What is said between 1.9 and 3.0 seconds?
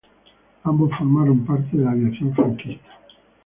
aviación franquista.